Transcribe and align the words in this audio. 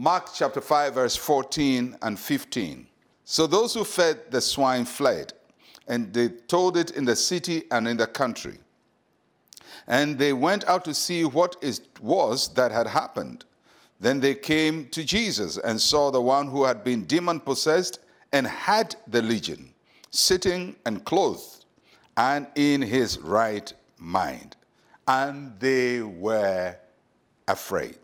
Mark 0.00 0.30
chapter 0.32 0.62
5, 0.62 0.94
verse 0.94 1.14
14 1.14 1.94
and 2.00 2.18
15. 2.18 2.86
So 3.26 3.46
those 3.46 3.74
who 3.74 3.84
fed 3.84 4.30
the 4.30 4.40
swine 4.40 4.86
fled, 4.86 5.34
and 5.88 6.10
they 6.14 6.30
told 6.30 6.78
it 6.78 6.92
in 6.92 7.04
the 7.04 7.14
city 7.14 7.64
and 7.70 7.86
in 7.86 7.98
the 7.98 8.06
country. 8.06 8.56
And 9.86 10.18
they 10.18 10.32
went 10.32 10.64
out 10.64 10.86
to 10.86 10.94
see 10.94 11.26
what 11.26 11.56
it 11.60 11.82
was 12.00 12.48
that 12.54 12.72
had 12.72 12.86
happened. 12.86 13.44
Then 14.00 14.20
they 14.20 14.34
came 14.34 14.88
to 14.88 15.04
Jesus 15.04 15.58
and 15.58 15.78
saw 15.78 16.10
the 16.10 16.22
one 16.22 16.46
who 16.46 16.64
had 16.64 16.82
been 16.82 17.04
demon 17.04 17.38
possessed 17.38 17.98
and 18.32 18.46
had 18.46 18.96
the 19.06 19.20
legion, 19.20 19.74
sitting 20.10 20.76
and 20.86 21.04
clothed 21.04 21.66
and 22.16 22.46
in 22.54 22.80
his 22.80 23.18
right 23.18 23.70
mind. 23.98 24.56
And 25.06 25.60
they 25.60 26.00
were 26.00 26.74
afraid. 27.46 27.98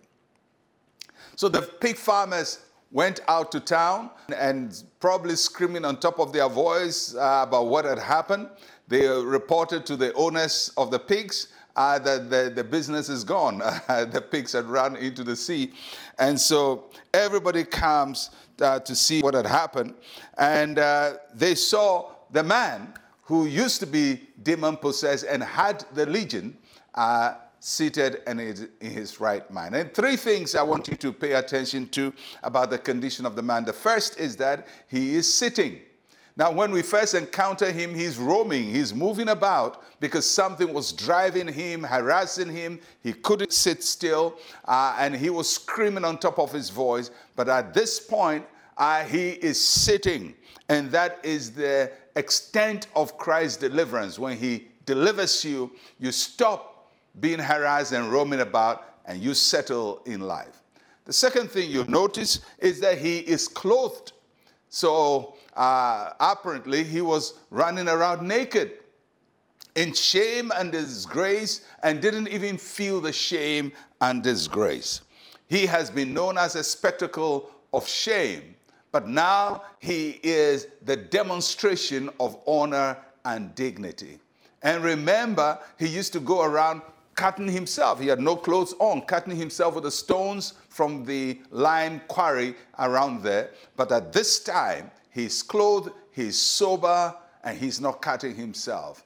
So 1.36 1.50
the 1.50 1.60
pig 1.60 1.96
farmers 1.96 2.60
went 2.90 3.20
out 3.28 3.52
to 3.52 3.60
town 3.60 4.10
and 4.34 4.82
probably 5.00 5.36
screaming 5.36 5.84
on 5.84 6.00
top 6.00 6.18
of 6.18 6.32
their 6.32 6.48
voice 6.48 7.14
uh, 7.14 7.45
about 7.46 7.66
what 7.66 7.84
had 7.84 7.98
happened. 7.98 8.48
They 8.88 9.06
reported 9.06 9.84
to 9.86 9.96
the 9.96 10.14
owners 10.14 10.72
of 10.78 10.90
the 10.90 10.98
pigs 10.98 11.48
uh, 11.76 11.98
that 11.98 12.30
the, 12.30 12.50
the 12.54 12.64
business 12.64 13.10
is 13.10 13.22
gone. 13.22 13.59
the 13.88 14.24
pigs 14.30 14.52
had 14.52 14.64
run 14.64 14.96
into 14.96 15.22
the 15.22 15.36
sea. 15.36 15.72
And 16.18 16.40
so 16.40 16.84
everybody 17.12 17.64
comes 17.64 18.30
uh, 18.62 18.80
to 18.80 18.96
see 18.96 19.20
what 19.20 19.34
had 19.34 19.46
happened. 19.46 19.92
And 20.38 20.78
uh, 20.78 21.18
they 21.34 21.54
saw 21.54 22.12
the 22.30 22.42
man 22.42 22.95
who 23.24 23.45
used 23.45 23.80
to 23.80 23.87
be 23.87 24.23
demon 24.42 24.78
possessed 24.78 25.26
and 25.28 25.42
had 25.42 25.84
the 25.92 26.06
legion 26.06 26.56
uh, 26.95 27.34
seated 27.66 28.23
and 28.29 28.40
in 28.40 28.68
his 28.80 29.18
right 29.18 29.51
mind. 29.51 29.74
And 29.74 29.93
three 29.93 30.15
things 30.15 30.54
I 30.54 30.63
want 30.63 30.87
you 30.87 30.95
to 30.99 31.13
pay 31.13 31.32
attention 31.32 31.88
to 31.88 32.13
about 32.45 32.71
the 32.71 32.79
condition 32.79 33.27
of 33.27 33.35
the 33.35 33.43
man. 33.43 33.65
The 33.65 33.73
first 33.73 34.21
is 34.21 34.37
that 34.37 34.68
he 34.87 35.16
is 35.16 35.32
sitting. 35.32 35.80
Now, 36.37 36.52
when 36.52 36.71
we 36.71 36.82
first 36.82 37.15
encounter 37.15 37.73
him, 37.73 37.93
he's 37.93 38.18
roaming, 38.18 38.73
he's 38.73 38.95
moving 38.95 39.30
about 39.30 39.82
because 39.99 40.24
something 40.24 40.73
was 40.73 40.93
driving 40.93 41.49
him, 41.49 41.82
harassing 41.82 42.55
him. 42.55 42.79
He 43.02 43.13
couldn't 43.13 43.52
sit 43.52 43.83
still, 43.83 44.38
uh, 44.66 44.95
and 45.01 45.16
he 45.16 45.29
was 45.29 45.52
screaming 45.52 46.05
on 46.05 46.18
top 46.18 46.38
of 46.38 46.52
his 46.52 46.71
voice. 46.71 47.10
But 47.35 47.49
at 47.49 47.74
this 47.74 47.99
point, 47.99 48.46
uh, 48.77 49.02
he 49.02 49.30
is 49.30 49.60
sitting, 49.60 50.35
and 50.68 50.88
that 50.93 51.18
is 51.24 51.51
the 51.51 51.90
extent 52.15 52.87
of 52.95 53.18
Christ's 53.18 53.57
deliverance. 53.57 54.21
When 54.21 54.37
he 54.37 54.68
delivers 54.85 55.45
you, 55.45 55.73
you 55.99 56.12
stop 56.12 56.76
being 57.20 57.38
harassed 57.38 57.92
and 57.92 58.10
roaming 58.10 58.40
about, 58.40 58.84
and 59.06 59.20
you 59.22 59.34
settle 59.34 60.02
in 60.06 60.20
life. 60.20 60.62
The 61.04 61.12
second 61.12 61.50
thing 61.50 61.70
you 61.70 61.84
notice 61.84 62.40
is 62.59 62.80
that 62.80 62.98
he 62.98 63.18
is 63.18 63.46
clothed. 63.46 64.12
So 64.69 65.37
uh, 65.54 66.10
apparently, 66.19 66.82
he 66.82 67.00
was 67.00 67.34
running 67.50 67.88
around 67.88 68.26
naked 68.26 68.72
in 69.76 69.92
shame 69.92 70.50
and 70.56 70.72
disgrace 70.72 71.64
and 71.82 72.00
didn't 72.00 72.28
even 72.28 72.59
feel 72.59 73.00
the 73.00 73.12
shame 73.12 73.72
and 74.00 74.22
disgrace. 74.22 75.03
He 75.48 75.66
has 75.66 75.91
been 75.91 76.12
known 76.12 76.37
as 76.38 76.56
a 76.56 76.64
spectacle 76.64 77.50
of 77.72 77.87
shame, 77.87 78.56
but 78.91 79.06
now 79.06 79.62
he 79.78 80.19
is 80.22 80.66
the 80.82 80.97
demonstration 80.97 82.10
of 82.19 82.37
honor 82.47 82.97
and 83.25 83.54
dignity. 83.54 84.19
And 84.62 84.82
remember, 84.82 85.59
he 85.78 85.87
used 85.87 86.12
to 86.14 86.20
go 86.20 86.42
around 86.42 86.82
cutting 87.16 87.48
himself. 87.48 87.98
He 87.98 88.06
had 88.06 88.20
no 88.20 88.36
clothes 88.36 88.75
on, 88.78 89.03
cutting 89.03 89.34
himself 89.34 89.75
with 89.75 89.84
the 89.84 89.91
stones 89.91 90.54
from 90.69 91.04
the 91.04 91.41
lime 91.50 92.00
quarry 92.06 92.54
around 92.78 93.22
there. 93.22 93.50
But 93.75 93.91
at 93.91 94.12
this 94.12 94.38
time, 94.38 94.91
he's 95.10 95.43
clothed, 95.43 95.91
he's 96.12 96.41
sober, 96.41 97.15
and 97.43 97.59
he's 97.59 97.81
not 97.81 98.03
cutting 98.03 98.34
himself. 98.34 99.05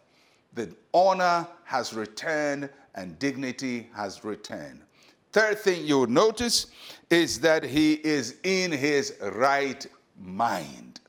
The 0.55 0.75
honor 0.93 1.47
has 1.65 1.95
returned 1.95 2.69
and 2.97 3.19
dignity 3.19 3.89
has 3.95 4.25
returned. 4.25 4.81
Third 5.33 5.61
thing 5.61 5.87
you'll 5.87 6.09
notice 6.09 6.67
is 7.09 7.39
that 7.41 7.63
he 7.63 7.95
is 7.95 8.37
in 8.43 8.73
his 8.73 9.15
right 9.23 9.87
mind. 10.21 11.01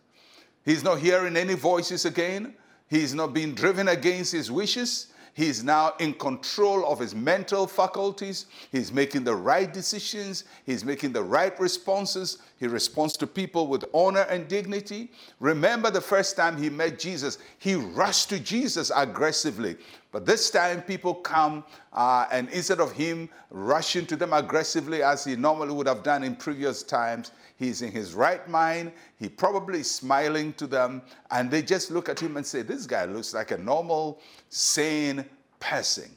He's 0.64 0.84
not 0.84 1.00
hearing 1.00 1.36
any 1.36 1.56
voices 1.56 2.06
again. 2.06 2.54
He's 2.88 3.16
not 3.16 3.34
being 3.34 3.56
driven 3.56 3.88
against 3.88 4.32
his 4.32 4.52
wishes. 4.52 5.08
He's 5.34 5.64
now 5.64 5.94
in 6.00 6.14
control 6.14 6.86
of 6.86 7.00
his 7.00 7.16
mental 7.16 7.66
faculties. 7.66 8.48
He's 8.72 8.92
making 8.92 9.24
the 9.24 9.36
right 9.36 9.72
decisions. 9.72 10.44
He's 10.66 10.84
making 10.84 11.14
the 11.14 11.24
right 11.24 11.58
responses. 11.60 12.40
He 12.62 12.68
responds 12.68 13.18
to 13.18 13.26
people 13.26 13.66
with 13.66 13.86
honor 13.92 14.28
and 14.30 14.48
dignity. 14.48 15.10
Remember 15.40 15.90
the 15.90 16.00
first 16.00 16.38
time 16.38 16.62
he 16.62 16.70
met 16.70 17.00
Jesus, 17.00 17.40
he 17.58 17.74
rushed 17.74 18.30
to 18.30 18.40
Jesus 18.40 18.92
aggressively. 18.96 19.78
But 20.12 20.28
this 20.28 20.52
time, 20.52 20.84
people 20.84 21.16
come, 21.16 21.64
uh, 21.92 22.28
and 22.32 22.50
instead 22.50 22.80
of 22.80 22.92
him 22.92 23.30
rushing 23.50 24.06
to 24.06 24.16
them 24.16 24.32
aggressively 24.32 25.02
as 25.02 25.24
he 25.26 25.36
normally 25.36 25.74
would 25.74 25.88
have 25.88 26.04
done 26.04 26.24
in 26.24 26.36
previous 26.36 26.84
times, 26.84 27.32
he's 27.58 27.82
in 27.82 27.92
his 27.92 28.14
right 28.14 28.48
mind. 28.48 28.92
He 29.18 29.28
probably 29.28 29.80
is 29.80 29.90
smiling 29.90 30.54
to 30.54 30.68
them, 30.68 31.02
and 31.32 31.50
they 31.50 31.64
just 31.64 31.90
look 31.90 32.10
at 32.10 32.20
him 32.20 32.38
and 32.38 32.46
say, 32.46 32.62
This 32.62 32.86
guy 32.86 33.06
looks 33.06 33.34
like 33.34 33.50
a 33.50 33.58
normal, 33.58 34.22
sane 34.50 35.26
person. 35.60 36.12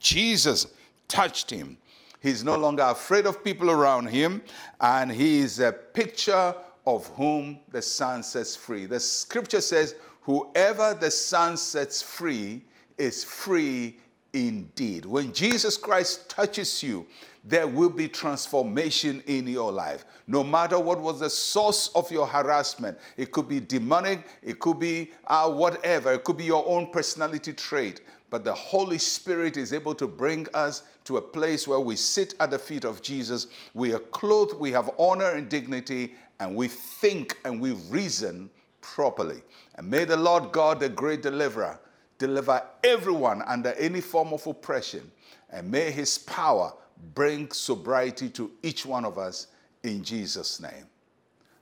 Jesus 0.00 0.66
touched 1.06 1.50
him. 1.50 1.78
He's 2.20 2.44
no 2.44 2.56
longer 2.56 2.82
afraid 2.82 3.26
of 3.26 3.42
people 3.42 3.70
around 3.70 4.06
him, 4.06 4.42
and 4.80 5.10
he 5.10 5.38
is 5.38 5.58
a 5.58 5.72
picture 5.72 6.54
of 6.86 7.06
whom 7.08 7.60
the 7.70 7.82
Son 7.82 8.22
sets 8.22 8.54
free. 8.54 8.86
The 8.86 9.00
scripture 9.00 9.60
says, 9.60 9.94
Whoever 10.22 10.94
the 10.94 11.10
Son 11.10 11.56
sets 11.56 12.02
free 12.02 12.62
is 12.98 13.24
free 13.24 13.98
indeed. 14.32 15.06
When 15.06 15.32
Jesus 15.32 15.76
Christ 15.76 16.28
touches 16.28 16.82
you, 16.82 17.06
there 17.42 17.66
will 17.66 17.88
be 17.88 18.06
transformation 18.06 19.22
in 19.26 19.46
your 19.46 19.72
life. 19.72 20.04
No 20.26 20.44
matter 20.44 20.78
what 20.78 21.00
was 21.00 21.20
the 21.20 21.30
source 21.30 21.88
of 21.94 22.10
your 22.10 22.26
harassment, 22.26 22.98
it 23.16 23.32
could 23.32 23.48
be 23.48 23.60
demonic, 23.60 24.26
it 24.42 24.58
could 24.60 24.78
be 24.78 25.10
uh, 25.26 25.50
whatever, 25.50 26.12
it 26.12 26.24
could 26.24 26.36
be 26.36 26.44
your 26.44 26.66
own 26.68 26.90
personality 26.90 27.54
trait. 27.54 28.02
But 28.30 28.44
the 28.44 28.54
Holy 28.54 28.98
Spirit 28.98 29.56
is 29.56 29.72
able 29.72 29.94
to 29.96 30.06
bring 30.06 30.46
us 30.54 30.84
to 31.04 31.16
a 31.16 31.22
place 31.22 31.66
where 31.66 31.80
we 31.80 31.96
sit 31.96 32.34
at 32.38 32.50
the 32.50 32.58
feet 32.58 32.84
of 32.84 33.02
Jesus. 33.02 33.48
We 33.74 33.92
are 33.92 33.98
clothed, 33.98 34.58
we 34.58 34.70
have 34.70 34.90
honor 34.98 35.32
and 35.32 35.48
dignity, 35.48 36.14
and 36.38 36.54
we 36.54 36.68
think 36.68 37.36
and 37.44 37.60
we 37.60 37.72
reason 37.90 38.48
properly. 38.80 39.42
And 39.74 39.90
may 39.90 40.04
the 40.04 40.16
Lord 40.16 40.52
God, 40.52 40.80
the 40.80 40.88
great 40.88 41.22
deliverer, 41.22 41.78
deliver 42.18 42.62
everyone 42.84 43.42
under 43.42 43.72
any 43.72 44.00
form 44.00 44.32
of 44.32 44.46
oppression. 44.46 45.10
And 45.50 45.70
may 45.70 45.90
his 45.90 46.18
power 46.18 46.72
bring 47.14 47.50
sobriety 47.50 48.28
to 48.30 48.52
each 48.62 48.86
one 48.86 49.04
of 49.04 49.18
us 49.18 49.48
in 49.82 50.04
Jesus' 50.04 50.60
name. 50.60 50.86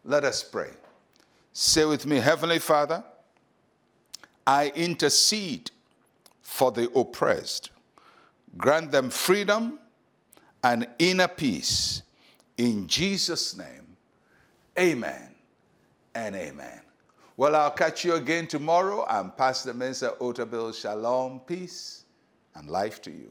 Let 0.05 0.25
us 0.25 0.43
pray. 0.43 0.71
Say 1.53 1.85
with 1.85 2.07
me, 2.07 2.17
Heavenly 2.17 2.59
Father, 2.59 3.03
I 4.47 4.73
intercede 4.75 5.71
for 6.49 6.73
the 6.73 6.91
oppressed. 6.99 7.71
Grant 8.57 8.91
them 8.91 9.11
freedom 9.11 9.79
and 10.65 10.89
inner 10.99 11.29
peace. 11.29 12.03
In 12.57 12.89
Jesus' 12.89 13.57
name, 13.57 13.97
amen 14.79 15.35
and 16.15 16.35
amen. 16.35 16.81
Well, 17.37 17.55
I'll 17.55 17.71
catch 17.71 18.03
you 18.03 18.15
again 18.15 18.47
tomorrow. 18.47 19.07
I'm 19.09 19.31
Pastor 19.31 19.75
Mensa 19.75 20.15
Otabil. 20.21 20.75
Shalom, 20.75 21.41
peace, 21.41 22.07
and 22.55 22.69
life 22.69 23.03
to 23.03 23.11
you. 23.11 23.31